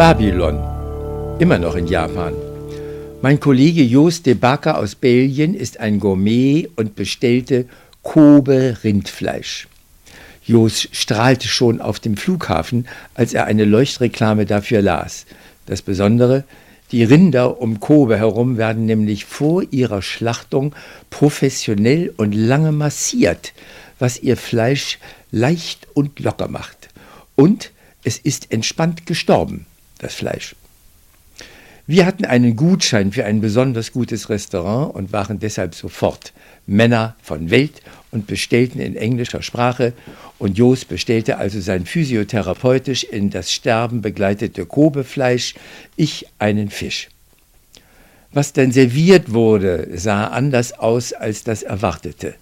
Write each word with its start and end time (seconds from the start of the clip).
Babylon, 0.00 0.58
immer 1.40 1.58
noch 1.58 1.74
in 1.74 1.86
Japan. 1.86 2.32
Mein 3.20 3.38
Kollege 3.38 3.82
Jos 3.82 4.22
de 4.22 4.32
Backer 4.32 4.78
aus 4.78 4.94
Belgien 4.94 5.52
ist 5.52 5.78
ein 5.78 6.00
Gourmet 6.00 6.70
und 6.76 6.96
bestellte 6.96 7.66
Kobe 8.02 8.78
Rindfleisch. 8.82 9.68
Jos 10.42 10.88
strahlte 10.92 11.48
schon 11.48 11.82
auf 11.82 12.00
dem 12.00 12.16
Flughafen, 12.16 12.88
als 13.12 13.34
er 13.34 13.44
eine 13.44 13.66
Leuchtreklame 13.66 14.46
dafür 14.46 14.80
las. 14.80 15.26
Das 15.66 15.82
Besondere, 15.82 16.44
die 16.92 17.04
Rinder 17.04 17.60
um 17.60 17.78
Kobe 17.78 18.16
herum 18.16 18.56
werden 18.56 18.86
nämlich 18.86 19.26
vor 19.26 19.64
ihrer 19.70 20.00
Schlachtung 20.00 20.74
professionell 21.10 22.14
und 22.16 22.34
lange 22.34 22.72
massiert, 22.72 23.52
was 23.98 24.18
ihr 24.18 24.38
Fleisch 24.38 24.98
leicht 25.30 25.88
und 25.92 26.20
locker 26.20 26.48
macht. 26.48 26.88
Und 27.36 27.70
es 28.02 28.16
ist 28.16 28.50
entspannt 28.50 29.04
gestorben, 29.04 29.66
das 30.02 30.14
Fleisch. 30.14 30.54
Wir 31.86 32.06
hatten 32.06 32.24
einen 32.24 32.54
Gutschein 32.54 33.10
für 33.10 33.24
ein 33.24 33.40
besonders 33.40 33.90
gutes 33.92 34.28
Restaurant 34.28 34.94
und 34.94 35.12
waren 35.12 35.40
deshalb 35.40 35.74
sofort 35.74 36.32
Männer 36.66 37.16
von 37.20 37.50
Welt 37.50 37.82
und 38.12 38.26
bestellten 38.28 38.80
in 38.80 38.94
englischer 38.94 39.42
Sprache 39.42 39.92
und 40.38 40.56
Jos 40.56 40.84
bestellte 40.84 41.38
also 41.38 41.60
sein 41.60 41.86
physiotherapeutisch 41.86 43.04
in 43.04 43.30
das 43.30 43.52
Sterben 43.52 44.02
begleitete 44.02 44.66
Kobefleisch, 44.66 45.54
ich 45.96 46.26
einen 46.38 46.70
Fisch. 46.70 47.08
Was 48.32 48.52
dann 48.52 48.70
serviert 48.70 49.32
wurde, 49.32 49.88
sah 49.94 50.28
anders 50.28 50.72
aus 50.72 51.12
als 51.12 51.42
das 51.42 51.64
Erwartete. 51.64 52.34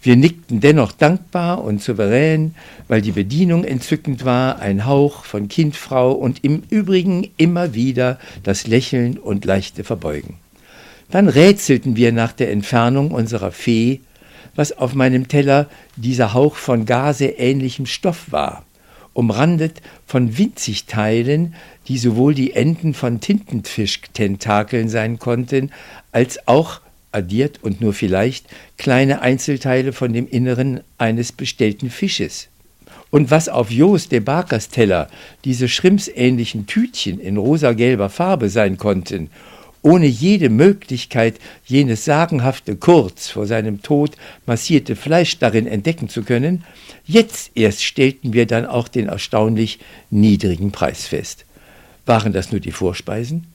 Wir 0.00 0.16
nickten 0.16 0.60
dennoch 0.60 0.92
dankbar 0.92 1.64
und 1.64 1.82
souverän, 1.82 2.54
weil 2.86 3.02
die 3.02 3.12
Bedienung 3.12 3.64
entzückend 3.64 4.24
war, 4.24 4.60
ein 4.60 4.86
Hauch 4.86 5.24
von 5.24 5.48
Kindfrau 5.48 6.12
und 6.12 6.44
im 6.44 6.62
Übrigen 6.70 7.28
immer 7.36 7.74
wieder 7.74 8.18
das 8.44 8.68
Lächeln 8.68 9.18
und 9.18 9.44
leichte 9.44 9.82
Verbeugen. 9.82 10.36
Dann 11.10 11.28
rätselten 11.28 11.96
wir 11.96 12.12
nach 12.12 12.32
der 12.32 12.52
Entfernung 12.52 13.10
unserer 13.10 13.50
Fee, 13.50 14.00
was 14.54 14.76
auf 14.76 14.94
meinem 14.94 15.26
Teller 15.26 15.66
dieser 15.96 16.32
Hauch 16.32 16.56
von 16.56 16.84
gaseähnlichem 16.84 17.86
Stoff 17.86 18.30
war, 18.30 18.64
umrandet 19.14 19.80
von 20.06 20.38
winzig 20.38 20.86
Teilen, 20.86 21.54
die 21.88 21.98
sowohl 21.98 22.34
die 22.34 22.52
Enden 22.52 22.94
von 22.94 23.20
Tintenfischtentakeln 23.20 24.88
sein 24.88 25.18
konnten, 25.18 25.70
als 26.12 26.46
auch 26.46 26.80
addiert 27.12 27.58
und 27.62 27.80
nur 27.80 27.92
vielleicht 27.92 28.46
kleine 28.76 29.20
Einzelteile 29.20 29.92
von 29.92 30.12
dem 30.12 30.28
Inneren 30.28 30.80
eines 30.98 31.32
bestellten 31.32 31.90
Fisches. 31.90 32.48
Und 33.10 33.30
was 33.30 33.48
auf 33.48 33.70
Jos 33.70 34.08
de 34.08 34.20
Bakers 34.20 34.68
Teller 34.68 35.08
diese 35.44 35.68
schrimpsähnlichen 35.68 36.66
Tütchen 36.66 37.18
in 37.18 37.38
rosa-gelber 37.38 38.10
Farbe 38.10 38.50
sein 38.50 38.76
konnten, 38.76 39.30
ohne 39.82 40.06
jede 40.06 40.50
Möglichkeit, 40.50 41.38
jenes 41.64 42.04
sagenhafte 42.04 42.76
kurz 42.76 43.28
vor 43.28 43.46
seinem 43.46 43.80
Tod 43.80 44.16
massierte 44.44 44.96
Fleisch 44.96 45.38
darin 45.38 45.66
entdecken 45.66 46.08
zu 46.08 46.22
können, 46.22 46.64
jetzt 47.06 47.52
erst 47.54 47.84
stellten 47.84 48.32
wir 48.32 48.46
dann 48.46 48.66
auch 48.66 48.88
den 48.88 49.08
erstaunlich 49.08 49.78
niedrigen 50.10 50.72
Preis 50.72 51.06
fest. 51.06 51.44
Waren 52.06 52.32
das 52.32 52.50
nur 52.52 52.60
die 52.60 52.72
Vorspeisen? 52.72 53.46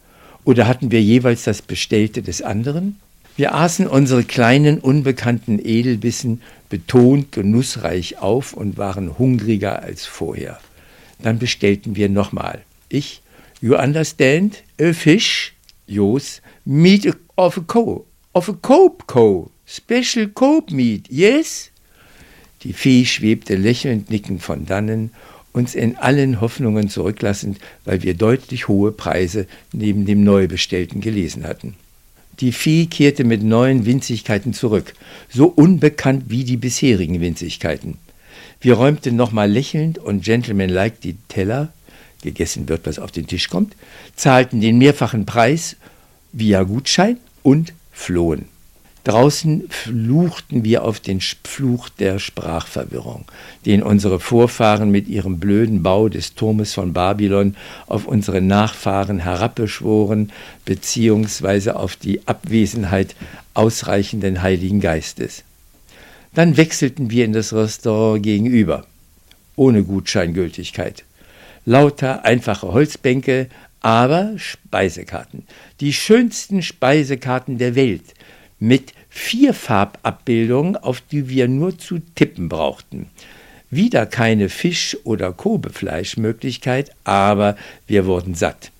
Oder 0.46 0.68
hatten 0.68 0.92
wir 0.92 1.02
jeweils 1.02 1.44
das 1.44 1.62
Bestellte 1.62 2.22
des 2.22 2.42
anderen? 2.42 2.98
Wir 3.36 3.56
aßen 3.56 3.88
unsere 3.88 4.24
kleinen 4.24 4.80
unbekannten 4.80 5.58
Edelbissen 5.58 6.42
betont 6.70 7.32
genussreich 7.32 8.20
auf 8.20 8.54
und 8.54 8.78
waren 8.78 9.18
hungriger 9.18 9.82
als 9.82 10.06
vorher. 10.06 10.60
Dann 11.20 11.40
bestellten 11.40 11.96
wir 11.96 12.10
nochmal. 12.10 12.62
Ich, 12.90 13.24
you 13.60 13.76
understand? 13.76 14.64
A 14.80 14.94
fish? 14.94 15.54
Jos, 15.88 16.42
meat 16.64 17.12
of 17.36 17.58
a 17.58 17.62
cow. 17.62 18.04
Of 18.34 18.50
a 18.50 18.54
cope 18.54 19.06
co. 19.08 19.50
Special 19.66 20.28
cope 20.28 20.74
meat, 20.74 21.08
yes? 21.10 21.72
Die 22.64 22.74
Fee 22.74 23.06
schwebte 23.06 23.56
lächelnd 23.56 24.10
nickend 24.10 24.44
von 24.44 24.66
dannen, 24.66 25.12
uns 25.54 25.74
in 25.76 25.98
allen 25.98 26.40
Hoffnungen 26.40 26.88
zurücklassend, 26.88 27.60
weil 27.84 28.04
wir 28.04 28.14
deutlich 28.14 28.68
hohe 28.68 28.92
Preise 28.92 29.48
neben 29.72 30.06
dem 30.06 30.24
Neubestellten 30.24 31.02
gelesen 31.02 31.46
hatten. 31.46 31.76
Die 32.40 32.52
Vieh 32.52 32.88
kehrte 32.88 33.24
mit 33.24 33.44
neuen 33.44 33.86
Winzigkeiten 33.86 34.54
zurück, 34.54 34.94
so 35.30 35.46
unbekannt 35.46 36.26
wie 36.28 36.44
die 36.44 36.58
bisherigen 36.58 37.22
Winzigkeiten. 37.22 37.98
Wir 38.60 38.76
räumten 38.76 39.16
nochmal 39.16 39.52
lächelnd 39.52 39.98
und 40.00 40.24
gentlemanlike 40.24 40.98
die 41.04 41.16
Teller, 41.28 41.74
gegessen 42.22 42.70
wird, 42.70 42.86
was 42.86 43.00
auf 43.00 43.12
den 43.12 43.28
Tisch 43.28 43.50
kommt, 43.50 43.76
zahlten 44.16 44.62
den 44.62 44.78
mehrfachen 44.78 45.26
Preis 45.26 45.76
via 46.32 46.64
Gutschein 46.64 47.18
und 47.44 47.74
flohen. 47.92 48.53
Draußen 49.04 49.66
fluchten 49.70 50.64
wir 50.64 50.86
auf 50.86 51.02
den 51.02 51.20
Fluch 51.20 51.90
der 51.90 52.20
Sprachverwirrung, 52.20 53.26
den 53.66 53.84
unsere 53.84 54.18
Vorfahren 54.22 54.92
mit 54.92 55.10
ihrem 55.10 55.40
blöden 55.40 55.84
Bau 55.84 56.08
des 56.08 56.36
Turmes 56.36 56.74
von 56.74 56.94
Babylon 56.94 57.58
auf 57.88 58.08
unsere 58.08 58.40
Nachfahren 58.40 59.20
herabbeschworen, 59.20 60.32
beziehungsweise 60.64 61.76
auf 61.76 61.98
die 61.98 62.26
Abwesenheit 62.28 63.16
ausreichenden 63.54 64.42
Heiligen 64.42 64.80
Geistes. 64.80 65.44
Dann 66.34 66.56
wechselten 66.56 67.12
wir 67.12 67.26
in 67.26 67.34
das 67.34 67.52
Restaurant 67.52 68.24
gegenüber, 68.24 68.86
ohne 69.58 69.84
Gutscheingültigkeit. 69.84 71.04
Lauter 71.66 72.24
einfache 72.24 72.72
Holzbänke, 72.72 73.50
aber 73.82 74.32
Speisekarten, 74.38 75.46
die 75.82 75.92
schönsten 75.92 76.62
Speisekarten 76.62 77.58
der 77.58 77.76
Welt, 77.76 78.14
mit 78.60 78.94
vier 79.10 79.54
Farbabbildungen, 79.54 80.76
auf 80.78 81.02
die 81.02 81.30
wir 81.30 81.48
nur 81.48 81.78
zu 81.78 82.00
tippen 82.16 82.50
brauchten. 82.50 83.08
Wieder 83.70 84.06
keine 84.06 84.50
Fisch- 84.50 84.98
oder 85.04 85.32
Kobefleischmöglichkeit, 85.32 86.92
aber 87.04 87.58
wir 87.88 88.06
wurden 88.06 88.36
satt, 88.36 88.72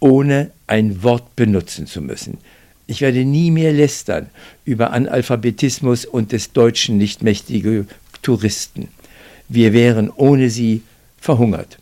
ohne 0.00 0.50
ein 0.66 1.02
Wort 1.02 1.36
benutzen 1.36 1.86
zu 1.86 2.00
müssen. 2.00 2.38
Ich 2.86 3.02
werde 3.02 3.24
nie 3.24 3.50
mehr 3.50 3.72
lästern 3.72 4.30
über 4.64 4.92
Analphabetismus 4.92 6.06
und 6.06 6.32
des 6.32 6.52
Deutschen 6.52 6.96
nicht 6.96 7.22
mächtige 7.22 7.86
Touristen. 8.22 8.88
Wir 9.48 9.74
wären 9.74 10.10
ohne 10.10 10.48
sie 10.48 10.82
verhungert. 11.20 11.78